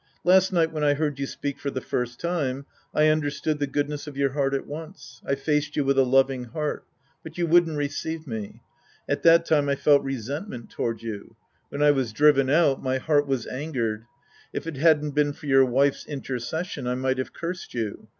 [0.23, 4.07] Last night when I heard you speak for the first time, I understood the goodness
[4.07, 5.21] of your heart at once.
[5.27, 6.87] I faced you with a loving heart.
[7.21, 8.63] But you wouldn't receive me.
[9.07, 11.35] At that time I felt resent ment toward you.
[11.69, 14.05] When I was driven out, my heart was angered.
[14.51, 18.07] If it hadn't been for your wife's inter cession, I might have cursed you.